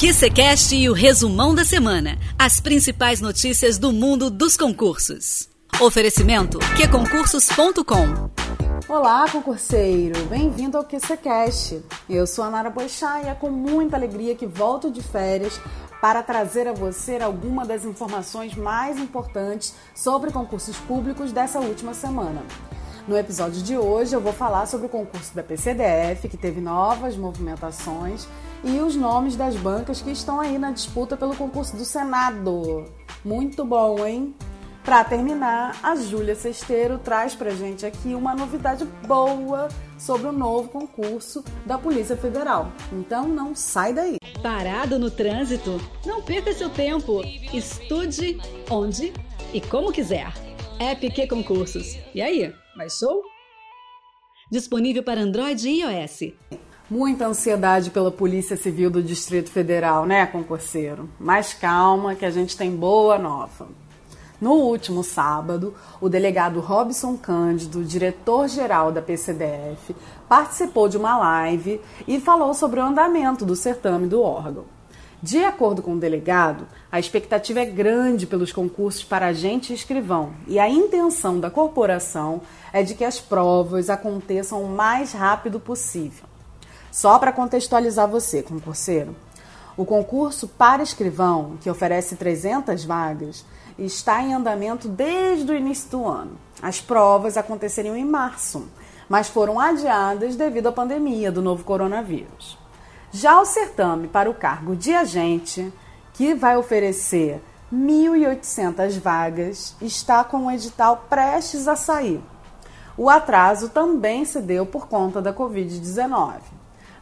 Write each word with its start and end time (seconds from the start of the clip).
QCCast 0.00 0.76
e 0.76 0.88
o 0.88 0.92
resumão 0.92 1.52
da 1.52 1.64
semana. 1.64 2.16
As 2.38 2.60
principais 2.60 3.20
notícias 3.20 3.78
do 3.78 3.92
mundo 3.92 4.30
dos 4.30 4.56
concursos. 4.56 5.48
Oferecimento 5.80 6.60
qconcursos.com 6.76 8.30
Olá, 8.88 9.28
concurseiro! 9.28 10.24
Bem-vindo 10.26 10.78
ao 10.78 10.84
QCCast. 10.84 11.82
Eu 12.08 12.28
sou 12.28 12.44
a 12.44 12.50
Nara 12.50 12.70
Boixá 12.70 13.22
e 13.22 13.26
é 13.26 13.34
com 13.34 13.50
muita 13.50 13.96
alegria 13.96 14.36
que 14.36 14.46
volto 14.46 14.88
de 14.88 15.02
férias 15.02 15.60
para 16.00 16.22
trazer 16.22 16.68
a 16.68 16.72
você 16.72 17.16
alguma 17.16 17.66
das 17.66 17.84
informações 17.84 18.54
mais 18.54 19.00
importantes 19.00 19.74
sobre 19.96 20.30
concursos 20.30 20.76
públicos 20.76 21.32
dessa 21.32 21.58
última 21.58 21.92
semana. 21.92 22.44
No 23.08 23.18
episódio 23.18 23.62
de 23.62 23.76
hoje 23.76 24.14
eu 24.14 24.20
vou 24.20 24.32
falar 24.32 24.66
sobre 24.66 24.86
o 24.86 24.90
concurso 24.90 25.34
da 25.34 25.42
PCDF, 25.42 26.28
que 26.28 26.36
teve 26.36 26.60
novas 26.60 27.16
movimentações, 27.16 28.28
e 28.64 28.80
os 28.80 28.96
nomes 28.96 29.36
das 29.36 29.56
bancas 29.56 30.00
que 30.02 30.10
estão 30.10 30.40
aí 30.40 30.58
na 30.58 30.70
disputa 30.70 31.16
pelo 31.16 31.36
concurso 31.36 31.76
do 31.76 31.84
Senado. 31.84 32.84
Muito 33.24 33.64
bom, 33.64 34.04
hein? 34.06 34.34
Para 34.84 35.04
terminar, 35.04 35.78
a 35.82 35.94
Júlia 35.96 36.34
Cesteiro 36.34 36.98
traz 36.98 37.34
pra 37.34 37.50
gente 37.50 37.84
aqui 37.84 38.14
uma 38.14 38.34
novidade 38.34 38.86
boa 39.06 39.68
sobre 39.98 40.28
o 40.28 40.32
novo 40.32 40.70
concurso 40.70 41.44
da 41.66 41.76
Polícia 41.76 42.16
Federal. 42.16 42.72
Então 42.90 43.28
não 43.28 43.54
sai 43.54 43.92
daí. 43.92 44.16
Parado 44.42 44.98
no 44.98 45.10
trânsito? 45.10 45.78
Não 46.06 46.22
perca 46.22 46.54
seu 46.54 46.70
tempo. 46.70 47.20
Estude 47.52 48.38
onde 48.70 49.12
e 49.52 49.60
como 49.60 49.92
quiser. 49.92 50.32
App 50.80 51.26
Concursos. 51.28 51.98
E 52.14 52.22
aí? 52.22 52.54
Mas 52.74 52.94
sou? 52.98 53.22
Disponível 54.50 55.02
para 55.02 55.20
Android 55.20 55.68
e 55.68 55.82
iOS. 55.82 56.32
Muita 56.90 57.26
ansiedade 57.26 57.90
pela 57.90 58.10
Polícia 58.10 58.56
Civil 58.56 58.88
do 58.88 59.02
Distrito 59.02 59.50
Federal, 59.50 60.06
né, 60.06 60.24
concurseiro? 60.24 61.06
Mas 61.20 61.52
calma, 61.52 62.14
que 62.14 62.24
a 62.24 62.30
gente 62.30 62.56
tem 62.56 62.74
boa 62.74 63.18
nova. 63.18 63.68
No 64.40 64.52
último 64.52 65.04
sábado, 65.04 65.74
o 66.00 66.08
delegado 66.08 66.60
Robson 66.60 67.14
Cândido, 67.18 67.84
diretor-geral 67.84 68.90
da 68.90 69.02
PCDF, 69.02 69.94
participou 70.26 70.88
de 70.88 70.96
uma 70.96 71.18
live 71.18 71.78
e 72.06 72.18
falou 72.18 72.54
sobre 72.54 72.80
o 72.80 72.84
andamento 72.84 73.44
do 73.44 73.54
certame 73.54 74.06
do 74.06 74.22
órgão. 74.22 74.64
De 75.22 75.44
acordo 75.44 75.82
com 75.82 75.92
o 75.92 76.00
delegado, 76.00 76.66
a 76.90 76.98
expectativa 76.98 77.60
é 77.60 77.66
grande 77.66 78.26
pelos 78.26 78.50
concursos 78.50 79.04
para 79.04 79.26
agente 79.26 79.74
e 79.74 79.76
escrivão, 79.76 80.32
e 80.46 80.58
a 80.58 80.70
intenção 80.70 81.38
da 81.38 81.50
corporação 81.50 82.40
é 82.72 82.82
de 82.82 82.94
que 82.94 83.04
as 83.04 83.20
provas 83.20 83.90
aconteçam 83.90 84.62
o 84.62 84.70
mais 84.70 85.12
rápido 85.12 85.60
possível. 85.60 86.27
Só 86.90 87.18
para 87.18 87.32
contextualizar 87.32 88.08
você, 88.08 88.42
concurseiro, 88.42 89.14
o 89.76 89.84
concurso 89.84 90.48
para 90.48 90.82
escrivão, 90.82 91.56
que 91.60 91.70
oferece 91.70 92.16
300 92.16 92.84
vagas, 92.84 93.44
está 93.78 94.20
em 94.20 94.34
andamento 94.34 94.88
desde 94.88 95.52
o 95.52 95.54
início 95.54 95.88
do 95.90 96.04
ano. 96.04 96.32
As 96.60 96.80
provas 96.80 97.36
aconteceriam 97.36 97.96
em 97.96 98.04
março, 98.04 98.68
mas 99.08 99.28
foram 99.28 99.60
adiadas 99.60 100.34
devido 100.34 100.66
à 100.66 100.72
pandemia 100.72 101.30
do 101.30 101.40
novo 101.40 101.62
coronavírus. 101.62 102.58
Já 103.12 103.40
o 103.40 103.44
certame 103.44 104.08
para 104.08 104.28
o 104.28 104.34
cargo 104.34 104.74
de 104.74 104.92
agente, 104.92 105.72
que 106.12 106.34
vai 106.34 106.56
oferecer 106.56 107.40
1.800 107.72 108.98
vagas, 108.98 109.76
está 109.80 110.24
com 110.24 110.46
o 110.46 110.50
edital 110.50 111.04
prestes 111.08 111.68
a 111.68 111.76
sair. 111.76 112.20
O 112.96 113.08
atraso 113.08 113.68
também 113.68 114.24
se 114.24 114.40
deu 114.40 114.66
por 114.66 114.88
conta 114.88 115.22
da 115.22 115.32
Covid-19. 115.32 116.40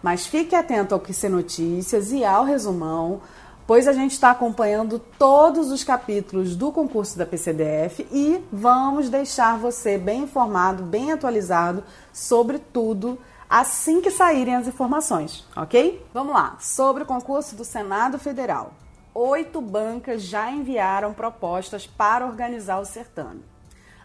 Mas 0.03 0.27
fique 0.27 0.55
atento 0.55 0.95
ao 0.95 1.01
que 1.01 1.13
ser 1.13 1.29
notícias 1.29 2.13
e 2.13 2.25
ao 2.25 2.45
resumão, 2.45 3.21
pois 3.67 3.89
a 3.89 3.93
gente 3.93 4.13
está 4.13 4.31
acompanhando 4.31 4.99
todos 4.99 5.71
os 5.71 5.83
capítulos 5.83 6.55
do 6.55 6.71
concurso 6.71 7.19
da 7.19 7.27
PCDF 7.27 8.07
e 8.13 8.45
vamos 8.53 9.09
deixar 9.09 9.59
você 9.59 9.99
bem 9.99 10.23
informado, 10.23 10.83
bem 10.83 11.13
atualizado 11.13 11.83
sobre 12.13 12.59
tudo 12.59 13.19
assim 13.49 14.01
que 14.01 14.11
saírem 14.11 14.57
as 14.57 14.67
informações, 14.67 15.47
ok? 15.57 16.05
Vamos 16.13 16.35
lá, 16.35 16.57
sobre 16.61 17.03
o 17.03 17.07
concurso 17.07 17.57
do 17.57 17.65
Senado 17.65 18.19
Federal. 18.19 18.73
Oito 19.15 19.61
bancas 19.61 20.23
já 20.23 20.51
enviaram 20.51 21.15
propostas 21.15 21.87
para 21.87 22.27
organizar 22.27 22.79
o 22.79 22.85
certame. 22.85 23.43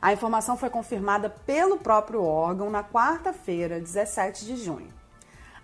A 0.02 0.14
informação 0.14 0.58
foi 0.58 0.70
confirmada 0.70 1.30
pelo 1.30 1.78
próprio 1.78 2.24
órgão 2.24 2.70
na 2.70 2.84
quarta-feira, 2.84 3.80
17 3.80 4.46
de 4.46 4.56
junho. 4.56 5.01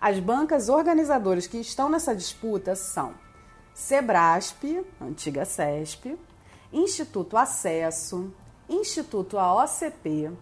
As 0.00 0.18
bancas 0.18 0.68
organizadoras 0.68 1.46
que 1.46 1.58
estão 1.58 1.88
nessa 1.88 2.14
disputa 2.14 2.76
são 2.76 3.14
Sebrasp, 3.74 4.84
antiga 5.00 5.44
CESP, 5.44 6.16
Instituto 6.72 7.36
Acesso, 7.36 8.32
Instituto 8.68 9.38
AOCP, 9.38 10.32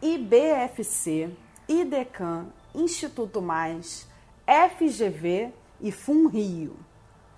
IBFC, 0.00 1.30
IDECAN 1.68 2.46
Instituto 2.74 3.42
Mais, 3.42 4.06
FGV 4.46 5.52
e 5.80 5.92
FUNRIO. 5.92 6.76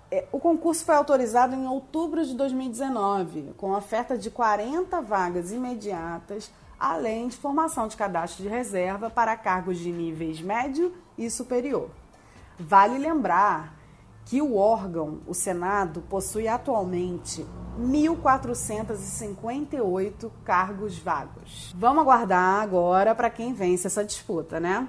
É, 0.09 0.25
o 0.31 0.39
concurso 0.39 0.85
foi 0.85 0.95
autorizado 0.95 1.55
em 1.55 1.67
outubro 1.67 2.25
de 2.25 2.33
2019, 2.35 3.53
com 3.57 3.71
oferta 3.71 4.17
de 4.17 4.29
40 4.29 5.01
vagas 5.01 5.51
imediatas, 5.51 6.51
além 6.79 7.27
de 7.27 7.37
formação 7.37 7.87
de 7.87 7.97
cadastro 7.97 8.43
de 8.43 8.49
reserva 8.49 9.09
para 9.09 9.37
cargos 9.37 9.79
de 9.79 9.91
níveis 9.91 10.41
médio 10.41 10.93
e 11.17 11.29
superior. 11.29 11.89
Vale 12.59 12.97
lembrar 12.97 13.75
que 14.25 14.41
o 14.41 14.55
órgão, 14.55 15.19
o 15.27 15.33
Senado, 15.33 16.01
possui 16.01 16.47
atualmente 16.47 17.45
1.458 17.79 20.31
cargos 20.43 20.97
vagos. 20.97 21.73
Vamos 21.77 22.01
aguardar 22.01 22.61
agora 22.61 23.13
para 23.13 23.29
quem 23.29 23.53
vence 23.53 23.85
essa 23.87 24.03
disputa, 24.03 24.59
né? 24.59 24.87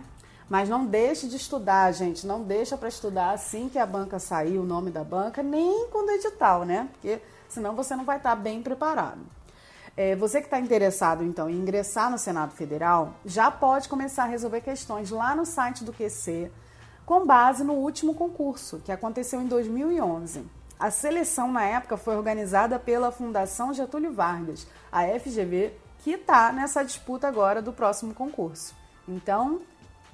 Mas 0.48 0.68
não 0.68 0.86
deixe 0.86 1.28
de 1.28 1.36
estudar, 1.36 1.92
gente. 1.92 2.26
Não 2.26 2.42
deixa 2.42 2.76
para 2.76 2.88
estudar 2.88 3.32
assim 3.32 3.68
que 3.68 3.78
a 3.78 3.84
banca 3.84 4.18
sair, 4.18 4.58
o 4.58 4.64
nome 4.64 4.90
da 4.90 5.04
banca, 5.04 5.42
nem 5.42 5.88
quando 5.90 6.10
edital, 6.10 6.64
né? 6.64 6.88
Porque 6.92 7.20
senão 7.48 7.74
você 7.74 7.96
não 7.96 8.04
vai 8.04 8.18
estar 8.18 8.36
bem 8.36 8.62
preparado. 8.62 9.20
É, 9.96 10.14
você 10.14 10.40
que 10.40 10.46
está 10.46 10.60
interessado, 10.60 11.24
então, 11.24 11.48
em 11.48 11.54
ingressar 11.54 12.10
no 12.10 12.18
Senado 12.18 12.52
Federal, 12.52 13.14
já 13.24 13.50
pode 13.50 13.88
começar 13.88 14.24
a 14.24 14.26
resolver 14.26 14.60
questões 14.60 15.10
lá 15.10 15.34
no 15.34 15.46
site 15.46 15.84
do 15.84 15.92
QC, 15.92 16.50
com 17.06 17.24
base 17.24 17.64
no 17.64 17.74
último 17.74 18.14
concurso, 18.14 18.80
que 18.84 18.92
aconteceu 18.92 19.40
em 19.40 19.46
2011. 19.46 20.44
A 20.78 20.90
seleção, 20.90 21.50
na 21.50 21.64
época, 21.64 21.96
foi 21.96 22.16
organizada 22.16 22.78
pela 22.78 23.10
Fundação 23.10 23.72
Getúlio 23.72 24.12
Vargas, 24.12 24.66
a 24.92 25.04
FGV, 25.18 25.72
que 26.00 26.10
está 26.10 26.52
nessa 26.52 26.84
disputa 26.84 27.26
agora 27.26 27.62
do 27.62 27.72
próximo 27.72 28.12
concurso. 28.12 28.74
Então, 29.08 29.62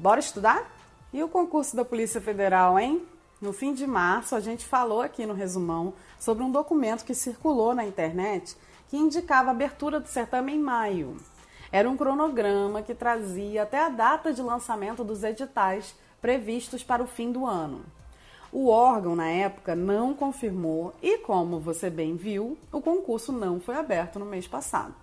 Bora 0.02 0.18
estudar? 0.18 0.68
E 1.12 1.22
o 1.22 1.28
concurso 1.28 1.76
da 1.76 1.84
Polícia 1.84 2.20
Federal, 2.20 2.76
hein? 2.76 3.06
No 3.40 3.52
fim 3.52 3.72
de 3.72 3.86
março, 3.86 4.34
a 4.34 4.40
gente 4.40 4.66
falou 4.66 5.00
aqui 5.00 5.24
no 5.24 5.32
resumão 5.32 5.94
sobre 6.18 6.42
um 6.42 6.50
documento 6.50 7.04
que 7.04 7.14
circulou 7.14 7.72
na 7.72 7.84
internet 7.84 8.56
que 8.92 8.96
indicava 8.98 9.48
a 9.48 9.52
abertura 9.52 9.98
do 9.98 10.06
certame 10.06 10.52
em 10.52 10.58
maio. 10.58 11.16
Era 11.72 11.88
um 11.88 11.96
cronograma 11.96 12.82
que 12.82 12.94
trazia 12.94 13.62
até 13.62 13.78
a 13.78 13.88
data 13.88 14.34
de 14.34 14.42
lançamento 14.42 15.02
dos 15.02 15.24
editais 15.24 15.96
previstos 16.20 16.84
para 16.84 17.02
o 17.02 17.06
fim 17.06 17.32
do 17.32 17.46
ano. 17.46 17.86
O 18.52 18.68
órgão, 18.68 19.16
na 19.16 19.28
época, 19.28 19.74
não 19.74 20.12
confirmou 20.12 20.92
e, 21.00 21.16
como 21.16 21.58
você 21.58 21.88
bem 21.88 22.16
viu, 22.16 22.58
o 22.70 22.82
concurso 22.82 23.32
não 23.32 23.58
foi 23.58 23.76
aberto 23.76 24.18
no 24.18 24.26
mês 24.26 24.46
passado. 24.46 24.94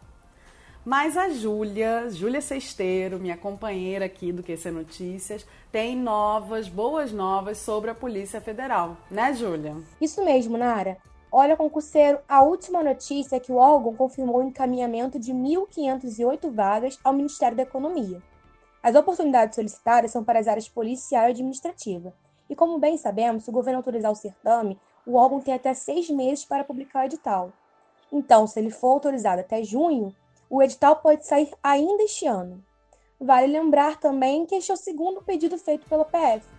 Mas 0.85 1.17
a 1.17 1.29
Júlia, 1.29 2.11
Júlia 2.11 2.41
Sesteiro, 2.41 3.17
minha 3.17 3.37
companheira 3.37 4.05
aqui 4.05 4.31
do 4.31 4.43
QC 4.43 4.69
Notícias, 4.69 5.47
tem 5.71 5.97
novas, 5.97 6.69
boas 6.69 7.11
novas 7.11 7.57
sobre 7.57 7.89
a 7.89 7.95
Polícia 7.95 8.39
Federal, 8.39 8.97
né, 9.09 9.33
Júlia? 9.33 9.75
Isso 9.99 10.23
mesmo, 10.23 10.59
Nara. 10.59 10.99
Olha, 11.31 11.55
concurseiro, 11.55 12.19
a 12.27 12.41
última 12.41 12.81
notícia 12.81 13.35
é 13.35 13.39
que 13.39 13.51
o 13.51 13.57
órgão 13.57 13.95
confirmou 13.95 14.37
o 14.37 14.43
encaminhamento 14.43 15.19
de 15.19 15.31
1.508 15.31 16.49
vagas 16.49 16.99
ao 17.03 17.13
Ministério 17.13 17.55
da 17.55 17.61
Economia. 17.61 18.19
As 18.81 18.95
oportunidades 18.95 19.53
solicitadas 19.53 20.09
são 20.09 20.23
para 20.23 20.39
as 20.39 20.47
áreas 20.47 20.67
policial 20.67 21.27
e 21.27 21.31
administrativa. 21.31 22.13
E 22.49 22.55
como 22.55 22.79
bem 22.79 22.97
sabemos, 22.97 23.43
se 23.43 23.49
o 23.51 23.53
governo 23.53 23.77
autorizar 23.77 24.11
o 24.11 24.15
certame, 24.15 24.79
o 25.05 25.15
órgão 25.15 25.39
tem 25.39 25.53
até 25.53 25.71
seis 25.75 26.09
meses 26.09 26.45
para 26.45 26.63
publicar 26.63 27.01
o 27.01 27.05
edital. 27.05 27.53
Então, 28.11 28.47
se 28.47 28.59
ele 28.59 28.71
for 28.71 28.93
autorizado 28.93 29.41
até 29.41 29.63
junho, 29.63 30.15
o 30.49 30.63
edital 30.63 30.95
pode 30.95 31.27
sair 31.27 31.51
ainda 31.61 32.03
este 32.03 32.25
ano. 32.25 32.63
Vale 33.21 33.45
lembrar 33.45 33.99
também 33.99 34.47
que 34.47 34.55
este 34.55 34.71
é 34.71 34.73
o 34.73 34.77
segundo 34.77 35.21
pedido 35.21 35.59
feito 35.59 35.87
pela 35.87 36.05
PF. 36.05 36.58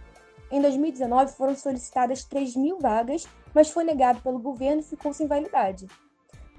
Em 0.50 0.60
2019 0.60 1.32
foram 1.32 1.54
solicitadas 1.54 2.24
3 2.24 2.56
mil 2.56 2.78
vagas, 2.78 3.26
mas 3.54 3.70
foi 3.70 3.84
negado 3.84 4.20
pelo 4.20 4.38
governo 4.38 4.80
e 4.80 4.84
ficou 4.84 5.12
sem 5.12 5.26
validade. 5.26 5.86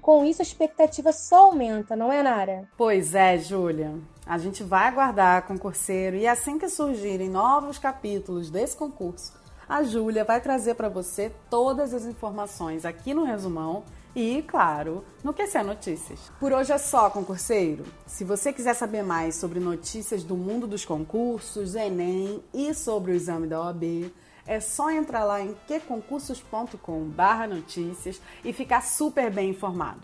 Com 0.00 0.24
isso, 0.24 0.42
a 0.42 0.44
expectativa 0.44 1.12
só 1.12 1.46
aumenta, 1.46 1.94
não 1.94 2.12
é, 2.12 2.22
Nara? 2.22 2.68
Pois 2.76 3.14
é, 3.14 3.38
Júlia. 3.38 3.94
A 4.26 4.38
gente 4.38 4.62
vai 4.62 4.88
aguardar 4.88 5.46
concurseiro 5.46 6.16
e 6.16 6.26
assim 6.26 6.58
que 6.58 6.68
surgirem 6.68 7.28
novos 7.28 7.78
capítulos 7.78 8.50
desse 8.50 8.76
concurso, 8.76 9.32
a 9.68 9.82
Júlia 9.82 10.24
vai 10.24 10.40
trazer 10.40 10.74
para 10.74 10.88
você 10.88 11.32
todas 11.48 11.94
as 11.94 12.04
informações 12.04 12.84
aqui 12.84 13.14
no 13.14 13.24
resumão 13.24 13.84
e, 14.14 14.42
claro, 14.42 15.04
no 15.24 15.32
QC 15.32 15.62
Notícias. 15.62 16.30
Por 16.38 16.52
hoje 16.52 16.70
é 16.72 16.78
só, 16.78 17.08
concurseiro. 17.08 17.84
Se 18.06 18.24
você 18.24 18.52
quiser 18.52 18.74
saber 18.74 19.02
mais 19.02 19.36
sobre 19.36 19.58
notícias 19.58 20.22
do 20.22 20.36
mundo 20.36 20.66
dos 20.66 20.84
concursos, 20.84 21.74
Enem 21.74 22.44
e 22.52 22.74
sobre 22.74 23.12
o 23.12 23.14
exame 23.14 23.46
da 23.46 23.58
OAB, 23.60 24.12
é 24.46 24.60
só 24.60 24.90
entrar 24.90 25.24
lá 25.24 25.40
em 25.40 25.56
queconcursos.com/notícias 25.66 28.20
e 28.44 28.52
ficar 28.52 28.82
super 28.82 29.32
bem 29.32 29.48
informado. 29.50 30.00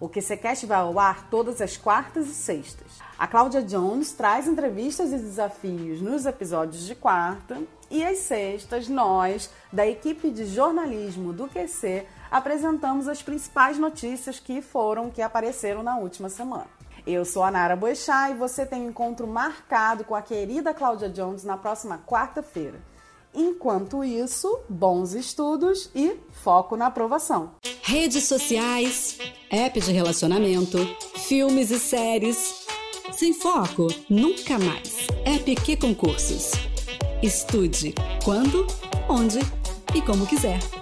O 0.00 0.08
QCCast 0.08 0.64
vai 0.66 0.78
ao 0.78 0.98
ar 0.98 1.28
todas 1.30 1.60
as 1.60 1.76
quartas 1.76 2.26
e 2.26 2.34
sextas. 2.34 2.98
A 3.16 3.28
Cláudia 3.28 3.62
Jones 3.62 4.10
traz 4.10 4.48
entrevistas 4.48 5.12
e 5.12 5.16
desafios 5.16 6.00
nos 6.00 6.26
episódios 6.26 6.84
de 6.86 6.96
quarta 6.96 7.62
e 7.88 8.04
às 8.04 8.18
sextas 8.18 8.88
nós, 8.88 9.48
da 9.72 9.86
equipe 9.86 10.28
de 10.30 10.44
jornalismo 10.46 11.32
do 11.32 11.46
QC, 11.46 12.04
apresentamos 12.32 13.06
as 13.06 13.22
principais 13.22 13.78
notícias 13.78 14.40
que 14.40 14.62
foram 14.62 15.10
que 15.10 15.20
apareceram 15.20 15.82
na 15.82 15.98
última 15.98 16.30
semana. 16.30 16.66
Eu 17.06 17.24
sou 17.26 17.42
a 17.42 17.50
Nara 17.50 17.76
Boechat 17.76 18.32
e 18.32 18.34
você 18.34 18.64
tem 18.64 18.80
um 18.80 18.88
encontro 18.88 19.26
marcado 19.26 20.02
com 20.02 20.14
a 20.14 20.22
querida 20.22 20.72
Cláudia 20.72 21.10
Jones 21.10 21.44
na 21.44 21.58
próxima 21.58 21.98
quarta-feira. 21.98 22.80
Enquanto 23.34 24.02
isso, 24.02 24.60
bons 24.68 25.14
estudos 25.14 25.90
e 25.94 26.16
foco 26.30 26.76
na 26.76 26.86
aprovação. 26.86 27.50
Redes 27.82 28.24
sociais, 28.24 29.18
app 29.50 29.80
de 29.80 29.92
relacionamento, 29.92 30.78
filmes 31.16 31.70
e 31.70 31.78
séries. 31.78 32.66
Sem 33.12 33.34
foco, 33.34 33.88
nunca 34.08 34.58
mais. 34.58 35.06
App 35.24 35.54
que 35.56 35.76
concursos. 35.76 36.52
Estude 37.22 37.94
quando, 38.24 38.66
onde 39.08 39.38
e 39.94 40.00
como 40.02 40.26
quiser. 40.26 40.81